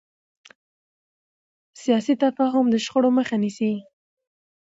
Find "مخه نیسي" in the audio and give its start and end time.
3.17-3.73